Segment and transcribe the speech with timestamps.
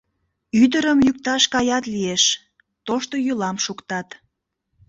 [0.61, 2.23] Ӱдырым йӱкташ каят лиеш,
[2.85, 4.07] тошто йӱлам шуктат.